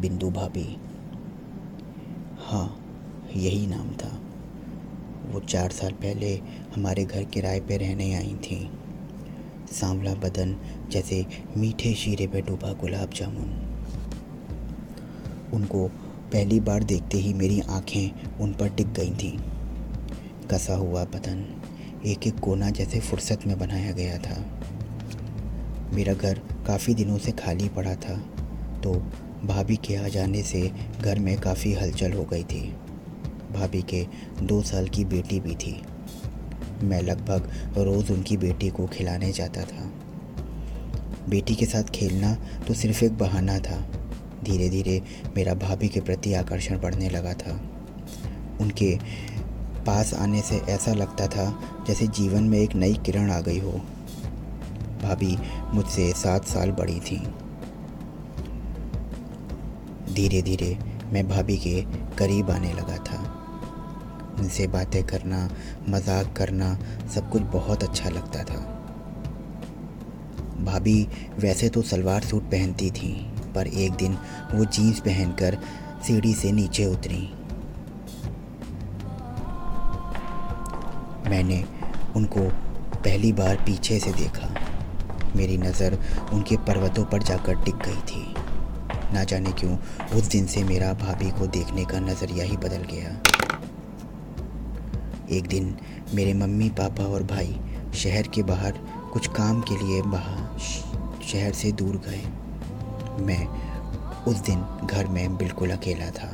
बिंदु 0.00 0.30
भाभी। 0.30 0.76
हाँ 2.38 2.84
यही 3.36 3.66
नाम 3.66 3.90
था। 3.90 4.08
वो 5.32 5.40
चार 5.40 5.70
साल 5.70 5.92
पहले 5.92 6.34
हमारे 6.76 7.04
घर 7.04 7.24
किराए 7.24 7.60
पे 7.60 7.76
रहने 7.76 8.14
आई 8.14 8.34
थी। 8.44 8.70
सांवला 9.72 10.14
बदन 10.14 10.56
जैसे 10.90 11.26
मीठे 11.56 11.94
शीरे 11.94 12.26
पे 12.26 12.40
डूबा 12.40 12.72
गुलाब 12.72 13.10
जामुन। 13.10 13.50
उनको 15.54 15.88
पहली 16.32 16.60
बार 16.60 16.82
देखते 16.82 17.18
ही 17.18 17.34
मेरी 17.34 17.60
आँखें 17.60 18.38
उन 18.40 18.52
पर 18.52 18.68
टिक 18.68 18.92
गई 18.92 19.10
थीं। 19.10 19.38
कसा 20.48 20.74
हुआ 20.74 21.04
बदन 21.04 21.44
एक 22.06 22.26
एक 22.26 22.38
कोना 22.38 22.70
जैसे 22.70 23.00
फुर्सत 23.00 23.46
में 23.46 23.58
बनाया 23.58 23.92
गया 23.92 24.18
था। 24.18 24.42
मेरा 25.94 26.14
घर 26.14 26.38
काफ़ी 26.66 26.94
दिनों 26.94 27.18
से 27.18 27.32
खाली 27.32 27.68
पड़ा 27.68 27.94
था 27.94 28.16
तो 28.84 28.92
भाभी 29.44 29.76
के 29.76 29.96
आ 29.96 30.08
जाने 30.08 30.42
से 30.42 30.72
घर 31.02 31.18
में 31.18 31.40
काफ़ी 31.40 31.72
हलचल 31.72 32.12
हो 32.12 32.24
गई 32.24 32.42
थी। 32.42 32.76
भाभी 33.52 33.82
के 33.82 34.06
दो 34.42 34.62
साल 34.62 34.88
की 34.88 35.04
बेटी 35.04 35.40
भी 35.40 35.54
थी। 35.54 35.82
मैं 36.82 37.02
लगभग 37.02 37.50
रोज़ 37.78 38.12
उनकी 38.12 38.36
बेटी 38.36 38.70
को 38.70 38.86
खिलाने 38.86 39.32
जाता 39.32 39.62
था। 39.62 39.90
बेटी 41.28 41.54
के 41.54 41.66
साथ 41.66 41.82
खेलना 41.82 42.34
तो 42.68 42.74
सिर्फ़ 42.74 43.04
एक 43.04 43.18
बहाना 43.18 43.58
था। 43.58 43.90
धीरे 44.44 44.68
धीरे 44.68 45.02
मेरा 45.36 45.54
भाभी 45.54 45.88
के 45.88 46.00
प्रति 46.00 46.34
आकर्षण 46.34 46.80
बढ़ने 46.80 47.08
लगा 47.08 47.32
था। 47.32 47.60
उनके 48.60 48.98
पास 49.86 50.14
आने 50.14 50.42
से 50.42 50.56
ऐसा 50.56 50.92
लगता 50.92 51.26
था 51.26 51.62
जैसे 51.86 52.06
जीवन 52.06 52.42
में 52.42 52.58
एक 52.58 52.74
नई 52.74 52.94
किरण 52.94 53.30
आ 53.30 53.40
गई 53.40 53.58
हो। 53.58 53.72
भाभी 55.02 55.36
मुझसे 55.74 56.12
सात 56.12 56.44
साल 56.44 56.70
बड़ी 56.70 57.00
थी। 57.00 57.28
धीरे 60.18 60.40
धीरे 60.42 60.76
मैं 61.12 61.26
भाभी 61.28 61.56
के 61.56 61.80
करीब 62.16 62.50
आने 62.50 62.72
लगा 62.72 62.96
था। 63.04 63.18
उनसे 64.38 64.66
बातें 64.66 65.02
करना, 65.04 65.48
मज़ाक 65.88 66.32
करना 66.36 66.72
सब 67.14 67.28
कुछ 67.30 67.42
बहुत 67.52 67.82
अच्छा 67.84 68.08
लगता 68.08 68.42
था। 68.44 68.58
भाभी 70.64 71.06
वैसे 71.38 71.68
तो 71.68 71.82
सलवार 71.82 72.22
सूट 72.22 72.42
पहनती 72.44 72.90
थी, 72.90 73.12
पर 73.54 73.66
एक 73.66 73.92
दिन 73.92 74.16
वो 74.54 74.64
जीन्स 74.66 75.00
पहनकर 75.00 75.58
सीढ़ी 76.06 76.34
से 76.34 76.52
नीचे 76.52 76.86
उतरी। 76.86 77.22
मैंने 81.30 81.64
उनको 82.16 82.48
पहली 82.98 83.32
बार 83.34 83.62
पीछे 83.66 83.98
से 84.00 84.12
देखा। 84.14 84.54
मेरी 85.36 85.58
नज़र 85.58 85.98
उनके 86.32 86.56
पर्वतों 86.66 87.04
पर 87.04 87.22
जाकर 87.22 87.64
टिक 87.64 87.76
गई 87.76 88.00
थी। 88.10 88.26
ना 89.14 89.24
जाने 89.24 89.52
क्यों, 89.52 89.76
उस 90.18 90.26
दिन 90.26 90.46
से 90.46 90.62
मेरा 90.64 90.92
भाभी 90.92 91.30
को 91.30 91.46
देखने 91.46 91.84
का 91.84 92.00
नज़रिया 92.00 92.44
ही 92.44 92.56
बदल 92.56 92.82
गया। 92.92 93.10
एक 95.30 95.46
दिन 95.46 95.76
मेरे 96.14 96.34
मम्मी, 96.34 96.68
पापा 96.70 97.04
और 97.04 97.22
भाई 97.22 97.60
शहर 97.94 98.28
के 98.28 98.42
बाहर 98.42 98.72
कुछ 99.12 99.26
काम 99.26 99.60
के 99.60 99.86
लिए 99.86 100.02
बाहर, 100.02 100.58
शहर 101.24 101.52
से 101.52 101.72
दूर 101.72 101.96
गए। 101.96 102.22
मैं 103.24 103.46
उस 104.24 104.36
दिन 104.36 104.64
घर 104.86 105.06
में 105.06 105.36
बिल्कुल 105.36 105.70
अकेला 105.70 106.10
था। 106.10 106.28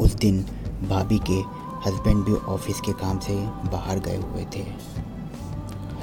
उस 0.00 0.14
दिन 0.14 0.42
भाभी 0.88 1.18
के 1.30 1.40
हस्बैंड 1.88 2.24
भी 2.24 2.32
ऑफ़िस 2.32 2.80
के 2.80 2.92
काम 2.92 3.18
से 3.18 3.34
बाहर 3.70 3.98
गए 3.98 4.16
हुए 4.16 4.44
थे। 4.56 4.62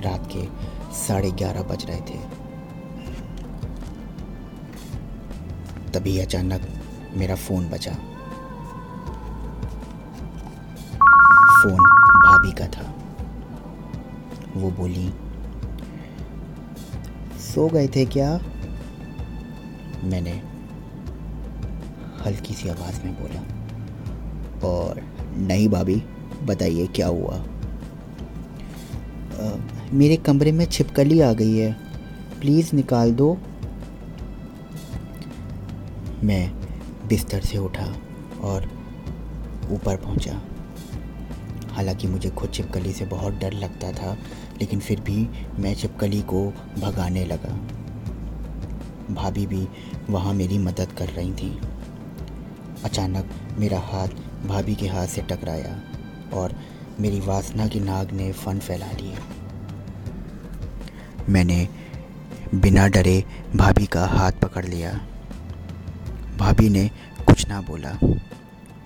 रात 0.02 0.30
के 0.36 0.48
साढ़े 0.96 1.32
ग्यारह 1.32 1.62
बज 1.62 1.86
रहे 1.86 2.02
थे। 2.02 2.47
तभी 5.98 6.20
अचानक 6.20 6.62
मेरा 7.18 7.36
फ़ोन 7.36 7.70
बजा 7.70 7.92
फ़ोन 11.54 11.78
भाभी 12.26 12.52
का 12.52 12.68
था। 12.68 12.94
वो 14.56 14.72
बोली 14.72 15.14
सो 17.40 17.68
गए 17.68 17.88
थे 17.88 18.06
क्या? 18.06 18.42
मैंने 20.04 20.42
हल्की 22.26 22.54
सी 22.54 22.70
आवाज़ 22.70 23.06
में 23.06 23.14
बोला 23.14 23.42
और 24.68 25.02
नहीं 25.38 25.70
भाभी 25.70 26.04
बताइए 26.44 26.88
क्या 26.88 27.08
हुआ? 27.08 27.36
आ, 27.36 27.42
मेरे 29.92 30.18
कमरे 30.18 30.52
में 30.52 30.66
छिपकली 30.66 31.22
आ 31.22 31.34
गई 31.34 31.58
है। 31.58 31.78
प्लीज़ 32.40 32.76
निकाल 32.76 33.14
दो 33.14 33.38
मैं 36.24 36.52
बिस्तर 37.08 37.42
से 37.42 37.58
उठा 37.58 37.96
और 38.42 38.70
ऊपर 39.72 39.96
पहुँचा। 39.96 40.42
हालाँकि 41.72 42.08
मुझे 42.08 42.30
खुद 42.30 42.54
छिपकली 42.54 42.94
से 42.94 43.06
बहुत 43.06 43.34
डर 43.34 43.54
लगता 43.54 43.92
था, 43.92 44.18
लेकिन 44.60 44.80
फिर 44.80 45.02
भी 45.02 45.30
मैं 45.60 45.76
छिपकली 45.76 46.22
को 46.22 46.54
भगाने 46.80 47.26
लगा। 47.26 47.54
भाभी 49.14 49.48
भी 49.48 49.68
वहाँ 50.10 50.34
मेरी 50.34 50.58
मदद 50.58 50.92
कर 50.92 51.10
रही 51.10 51.34
थी। 51.34 51.60
अचानक 52.84 53.30
मेरा 53.58 53.80
हाथ 53.80 54.08
भाभी 54.48 54.76
के 54.76 54.88
हाथ 54.88 55.08
से 55.08 55.22
टकराया 55.22 55.82
और 56.34 56.54
मेरी 57.00 57.20
वासना 57.20 57.68
की 57.68 57.80
नाग 57.80 58.12
ने 58.12 58.32
फन 58.32 58.60
फैला 58.60 58.92
लिया 58.92 59.20
मैंने 61.30 61.68
बिना 62.56 62.88
डरे 62.88 63.24
भाभी 63.56 63.86
का 63.86 64.06
हाथ 64.06 64.32
पकड़ 64.32 64.66
लिया। 64.66 65.08
भाभी 66.38 66.70
ने 66.70 66.90
कुछ 67.28 67.48
ना 67.50 67.62
बोला। 67.62 67.98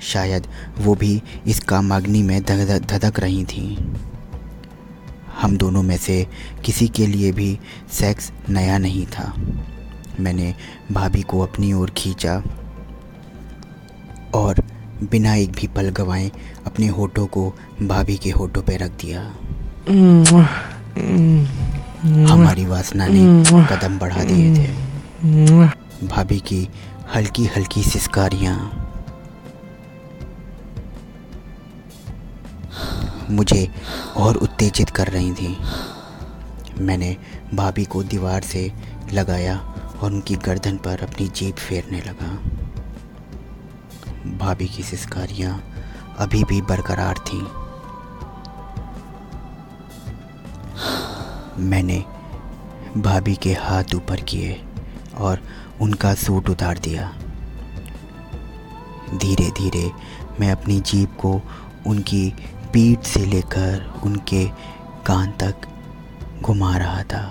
शायद 0.02 0.48
वो 0.78 0.96
भी 0.96 1.22
इस 1.48 1.60
कामाग्नि 1.60 2.22
में 2.24 2.42
धधक 2.44 3.20
रही 3.20 3.44
थी। 3.46 3.66
हम 5.42 5.58
दोनों 5.58 5.84
में 5.84 5.98
से 5.98 6.28
किसी 6.66 6.88
के 6.88 7.08
लिए 7.08 7.32
भी 7.32 7.60
सेक्स 7.92 8.32
नया 8.50 8.78
नहीं 8.78 9.06
था। 9.06 9.34
मैंने 10.20 10.54
भाभी 10.92 11.22
को 11.22 11.40
अपनी 11.40 11.74
ओर 11.74 11.90
खींचा 11.90 12.42
और 14.34 14.64
बिना 15.04 15.34
एक 15.36 15.52
भी 15.52 15.68
पल 15.68 15.90
गवाए 15.90 16.32
अपने 16.66 16.88
होठों 16.88 17.26
को 17.28 17.54
भाभी 17.82 18.18
के 18.18 18.32
होठों 18.32 18.62
पर 18.62 18.80
रख 18.80 18.92
दिया। 19.02 19.22
हमारी 22.34 22.66
वासना 22.66 23.08
ने 23.08 23.44
कदम 23.72 23.98
बढ़ा 24.00 24.24
दिए 24.24 24.56
थे। 24.56 24.68
भाभी 26.08 26.40
की 26.40 26.68
हल्की 27.16 27.46
हल्की 27.46 27.84
सिस्कारियाँ। 27.84 28.56
मुझे 33.30 33.72
और 34.18 34.36
उत्तेजित 34.36 34.90
कर 34.90 35.08
रही 35.08 35.34
थी। 35.34 35.58
मैंने 36.80 37.18
भाभी 37.54 37.86
को 37.86 38.04
दीवार 38.04 38.42
से 38.42 38.74
लगाया 39.14 39.58
और 40.02 40.12
उनकी 40.12 40.36
गर्दन 40.36 40.78
पर 40.78 41.04
अपनी 41.04 41.28
जीप 41.28 41.56
फेरने 41.56 42.02
लगा। 42.02 42.32
भाभी 44.38 44.68
की 44.68 44.84
सिस्कारियाँ 44.84 45.64
अभी 46.18 46.44
भी 46.44 46.62
बरकरार 46.62 47.18
थीं। 47.18 47.44
मैंने 51.64 52.06
भाभी 52.98 53.36
के 53.36 53.54
हाथ 53.54 53.96
ऊपर 53.96 54.22
किए। 54.22 54.64
और 55.18 55.42
उनका 55.82 56.14
सूट 56.14 56.50
उतार 56.50 56.78
दिया। 56.78 57.12
धीरे 59.18 59.50
धीरे 59.52 59.92
मैं 60.40 60.52
अपनी 60.52 60.80
जीप 60.80 61.18
को 61.20 61.42
उनकी 61.88 62.30
पीठ 62.74 63.04
से 63.04 63.26
लेकर 63.26 64.02
उनके 64.04 64.46
कान 65.06 65.32
तक 65.32 65.56
घुमा 66.42 66.78
रहा 66.78 67.04
था। 67.04 67.24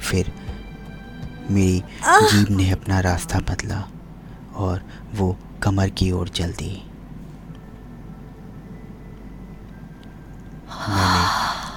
फिर 0.00 0.32
मेरी 1.50 1.82
जीप 2.08 2.50
ने 2.50 2.70
अपना 2.70 3.00
रास्ता 3.00 3.38
बदला 3.38 3.82
और 4.56 4.82
वो 5.14 5.36
कमर 5.62 5.90
की 5.90 6.10
ओर 6.10 6.28
चल 6.28 6.52
दी। 6.52 6.70
मैंने 10.88 11.24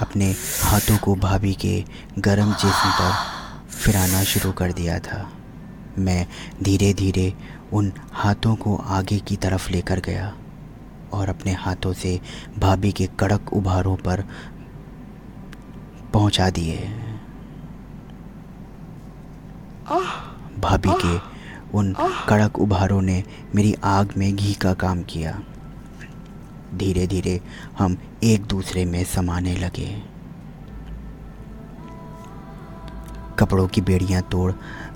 अपने 0.01 0.31
हाथों 0.63 0.97
को 0.97 1.15
भाभी 1.15 1.53
के 1.53 1.83
गर्म 2.19 2.53
जिस्म 2.53 2.89
पर 2.91 3.38
फिराना 3.79 4.23
शुरू 4.23 4.51
कर 4.51 4.71
दिया 4.71 4.99
था। 4.99 5.31
मैं 5.97 6.27
धीरे 6.63 6.93
धीरे 6.93 7.33
उन 7.73 7.91
हाथों 8.11 8.55
को 8.55 8.75
आगे 8.75 9.19
की 9.19 9.35
तरफ़ 9.35 9.69
लेकर 9.71 9.99
गया 9.99 10.35
और 11.13 11.29
अपने 11.29 11.53
हाथों 11.53 11.93
से 11.93 12.19
भाभी 12.59 12.91
के 12.91 13.07
कड़क 13.19 13.53
उभारों 13.53 13.95
पर 13.95 14.23
पहुँचा 16.13 16.49
दिए। 16.49 16.77
भाभी 20.59 20.89
के 21.05 21.17
उन 21.77 21.93
कड़क 22.29 22.59
उभारों 22.59 23.01
ने 23.01 23.23
मेरी 23.55 23.75
आग 23.83 24.13
में 24.17 24.35
घी 24.35 24.53
का 24.53 24.73
काम 24.73 25.03
किया। 25.03 25.39
धीरे 26.75 27.07
धीरे 27.07 27.41
हम 27.77 27.97
एक 28.23 28.45
दूसरे 28.45 28.85
में 28.85 29.03
समाने 29.03 29.55
लगे। 29.55 30.08
कपड़ों 33.39 33.67
की 33.67 33.81
बेड़ियाँ 33.81 34.21
तोड़ 34.21 34.51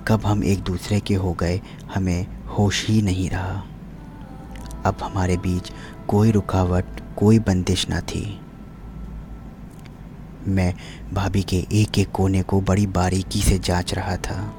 कब 0.08 0.26
हम 0.26 0.44
एक 0.44 0.64
दूसरे 0.64 1.00
के 1.00 1.14
हो 1.14 1.34
गए, 1.34 1.62
हमें 1.96 2.28
होश 2.48 2.88
ही 2.88 3.02
नहीं 3.02 3.30
रहा। 3.30 3.64
अब 4.86 4.98
हमारे 5.04 5.38
बीच 5.38 5.72
कोई 6.08 6.32
रुकावट, 6.32 6.86
कोई 7.18 7.40
बंदिश 7.40 7.90
ना 7.90 8.00
थी। 8.00 8.42
मैं 10.48 10.74
भाभी 11.14 11.44
के 11.44 11.68
एक 11.72 12.00
एक 12.00 12.12
कोने 12.12 12.44
को 12.44 12.62
बड़ी 12.62 12.88
बारीकी 12.88 13.42
से 13.42 13.60
जाँच 13.60 13.94
रहा 13.94 14.18
था। 14.18 14.54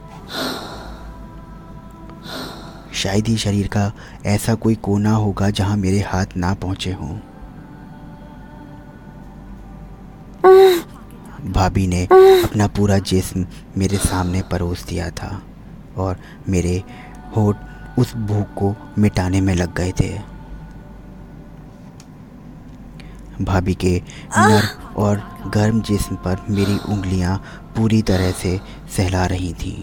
शायद 2.93 3.27
ही 3.27 3.37
शरीर 3.37 3.67
का 3.67 3.93
ऐसा 4.27 4.55
कोई 4.55 4.75
कोना 4.75 5.13
होगा 5.13 5.51
जहाँ 5.51 5.77
मेरे 5.77 6.01
हाथ 6.01 6.27
ना 6.37 6.55
पहुँचे 6.55 6.93
हों। 6.93 7.34
भाभी 11.47 11.87
ने 11.87 12.05
अपना 12.05 12.67
पूरा 12.67 12.99
जिस्म 12.99 13.47
मेरे 13.77 13.97
सामने 13.97 14.43
परोस 14.43 14.85
दिया 14.85 15.11
था 15.11 15.43
और 15.97 16.17
मेरे 16.49 16.83
होठ 17.37 17.57
उस 17.99 18.15
भूख 18.17 18.55
को 18.55 18.75
मिटाने 18.99 19.41
में 19.41 19.55
लग 19.55 19.75
गए 19.75 19.93
थे। 20.01 20.13
भाभी 23.41 23.75
के 23.75 24.03
नर 24.39 24.69
और 24.97 25.23
गर्म 25.55 25.81
जिस्म 25.81 26.17
पर 26.17 26.47
मेरी 26.51 26.79
उंगलियाँ 26.89 27.37
पूरी 27.77 28.03
तरह 28.03 28.31
से 28.33 28.61
सहला 28.97 29.27
रही 29.27 29.53
थीं। 29.53 29.79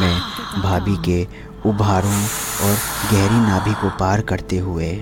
मैं 0.00 0.20
भाभी 0.62 0.96
के 0.96 1.26
उभारों 1.68 2.22
और 2.66 2.76
गहरी 3.12 3.40
नाभि 3.40 3.72
को 3.72 3.90
पार 3.90 4.20
करते 4.20 4.58
हुए 4.58 4.92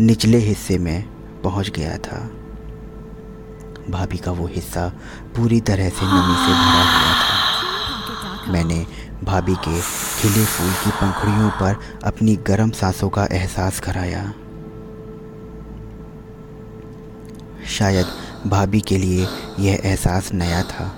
निचले 0.00 0.38
हिस्से 0.38 0.78
में 0.78 1.15
पहुँच 1.46 1.70
गया 1.70 1.96
था। 1.98 2.18
भाभी 3.90 4.18
का 4.18 4.32
वो 4.32 4.46
हिस्सा 4.46 4.88
पूरी 5.36 5.60
तरह 5.60 5.88
से 5.88 6.06
नमी 6.06 6.36
से 6.36 6.52
भरा 6.52 6.84
हुआ 6.92 7.12
था। 7.22 8.52
मैंने 8.52 8.86
भाभी 9.24 9.54
के 9.54 9.80
खिले 10.16 10.44
फूल 10.44 10.72
की 10.72 10.90
पंखुड़ियों 10.90 11.50
पर 11.50 11.76
अपनी 12.04 12.36
गर्म 12.36 12.70
सांसों 12.70 13.08
का 13.08 13.24
एहसास 13.32 13.80
कराया। 13.80 14.22
शायद 17.68 18.06
भाभी 18.46 18.80
के 18.80 18.98
लिए 18.98 19.26
यह 19.58 19.80
एहसास 19.84 20.32
नया 20.32 20.62
था। 20.62 20.92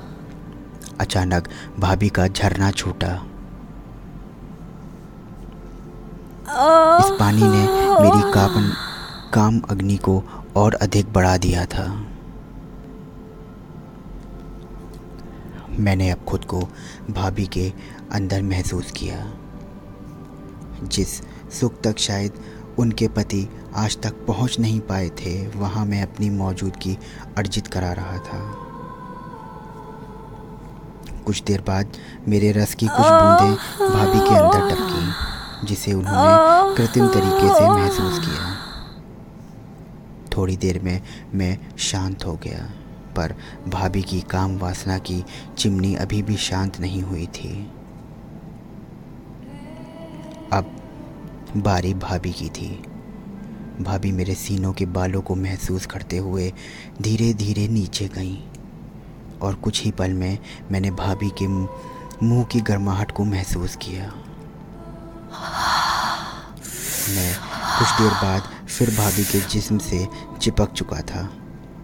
अचानक 1.01 1.49
भाभी 1.79 2.09
का 2.09 2.27
झरना 2.29 2.71
छूटा। 2.71 3.13
इस 6.99 7.11
पानी 7.21 7.43
ने 7.43 7.63
मेरी 8.01 8.33
कापन, 8.33 8.73
काम 9.35 9.61
अग्नि 9.71 9.97
को 9.97 10.19
और 10.59 10.75
अधिक 10.75 11.13
बढ़ा 11.13 11.37
दिया 11.37 11.65
था। 11.67 11.87
मैंने 15.79 16.11
अब 16.11 16.25
खुद 16.25 16.45
को 16.45 16.61
भाभी 17.11 17.47
के 17.47 17.73
अंदर 18.13 18.43
महसूस 18.43 18.91
किया, 18.91 19.19
जिस 20.85 21.21
सुख 21.61 21.81
तक 21.83 21.99
शायद 21.99 22.41
उनके 22.79 23.09
पति 23.09 23.49
आज 23.77 23.97
तक 24.03 24.25
पहुँच 24.27 24.59
नहीं 24.61 24.81
पाए 24.81 25.09
थे, 25.21 25.47
वहाँ 25.49 25.85
मैं 25.87 26.03
अपनी 26.03 26.31
मौजूदगी 26.31 26.99
अर्जित 27.39 27.67
करा 27.67 27.93
रहा 27.93 28.19
था। 28.19 28.41
कुछ 31.27 31.43
देर 31.43 31.61
बाद 31.61 31.97
मेरे 32.29 32.53
रस 32.53 32.75
की 32.75 32.87
कुछ 32.87 33.07
बूंदें 33.07 33.55
भाभी 33.89 34.21
के 34.21 34.35
अंदर 34.37 34.71
टपकी, 34.71 35.67
जिसे 35.67 35.93
उन्होंने 35.93 36.77
कृत्रिम 36.77 37.07
तरीके 37.09 37.55
से 37.55 37.69
महसूस 37.69 38.19
किया। 38.19 38.58
थोड़ी 40.39 40.57
देर 40.57 40.81
में 40.83 41.01
मैं 41.35 41.59
शांत 41.79 42.27
हो 42.27 42.35
गया, 42.37 42.65
पर 43.17 43.35
भाभी 43.69 44.03
की 44.03 44.21
काम 44.21 44.57
वासना 44.59 44.99
की 44.99 45.25
चिमनी 45.59 45.95
अभी 45.95 46.23
भी 46.23 46.37
शांत 46.37 46.81
नहीं 46.81 47.03
हुई 47.03 47.27
थी। 47.27 47.55
अब 50.53 50.75
बारी 51.57 51.95
भाभी 51.95 52.33
की 52.33 52.49
थी। 52.49 52.69
भाभी 53.81 54.13
मेरे 54.13 54.35
सीनों 54.35 54.73
के 54.73 54.87
बालों 54.87 55.21
को 55.23 55.35
महसूस 55.35 55.87
करते 55.87 56.19
हुए 56.19 56.53
धीरे 57.03 57.33
धीरे 57.35 57.67
नीचे 57.69 58.09
गईं, 58.09 58.39
और 59.41 59.55
कुछ 59.55 59.83
ही 59.85 59.91
पल 59.91 60.13
में 60.13 60.39
मैंने 60.73 60.91
भाभी 60.91 61.31
के 61.43 61.47
मुँह 61.47 62.45
की 62.45 62.61
गर्माहट 62.61 63.11
को 63.11 63.25
महसूस 63.25 63.77
किया। 63.77 64.13
मैं 67.09 67.35
कुछ 67.79 67.89
देर 68.01 68.13
बाद 68.13 68.51
फिर 68.69 68.91
भाभी 68.91 69.25
के 69.25 69.41
जिस्म 69.41 69.79
से 69.79 70.09
चिपक 70.41 70.73
चुका 70.73 71.01
था। 71.01 71.33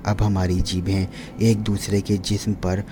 अब 0.07 0.23
हमारी 0.23 0.61
जीभें 0.61 1.09
एक 1.43 1.59
दूसरे 1.59 2.01
के 2.01 2.17
जिस्म 2.17 2.53
पर 2.53 2.85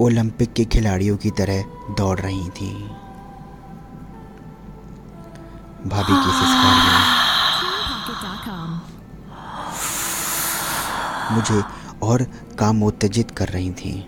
ओलंपिक 0.00 0.52
के 0.52 0.64
खिलाड़ियों 0.64 1.16
की 1.16 1.30
तरह 1.30 1.62
दौड़ 1.98 2.20
रही 2.20 2.48
थी। 2.48 2.74
भाभी 5.88 6.12
की 6.12 6.30
मुझे 11.34 11.62
और 12.02 12.22
काम 12.58 12.82
उत्तेजित 12.82 13.30
कर 13.30 13.48
रही 13.48 13.70
थी। 13.70 14.06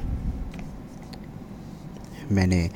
मैंने 2.33 2.71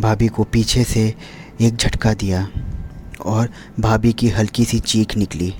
भाभी 0.00 0.28
को 0.28 0.44
पीछे 0.44 0.84
से 0.84 1.14
एक 1.60 1.76
झटका 1.76 2.14
दिया। 2.14 2.48
और 3.16 3.48
भाभी 3.80 4.12
की 4.12 4.28
हल्की 4.28 4.64
सी 4.64 4.80
चीख 4.80 5.16
निकली। 5.16 5.54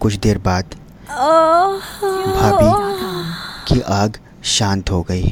कुछ 0.00 0.14
देर 0.14 0.38
बाद 0.38 0.74
भाभी 2.36 2.70
की 3.68 3.80
आग 3.80 4.18
शांत 4.44 4.90
हो 4.90 5.02
गई। 5.02 5.28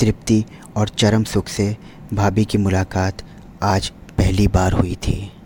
तृप्ति 0.00 0.44
और 0.76 0.88
चरम 0.88 1.24
सुख 1.24 1.48
से 1.48 1.76
भाभी 2.12 2.44
की 2.44 2.58
मुलाकात 2.58 3.22
आज 3.62 3.88
पहली 4.18 4.46
बार 4.48 4.72
हुई 4.72 4.94
थी। 4.94 5.41